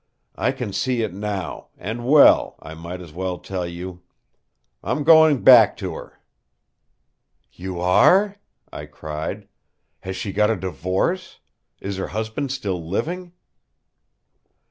[0.35, 4.01] I can see it, now; and well, I might as well tell you.
[4.83, 6.17] I'm going back to her!"
[7.51, 8.37] "You are?"
[8.73, 9.47] I cried.
[9.99, 11.37] "Has she got a divorce?
[11.79, 13.33] Is her husband still living?"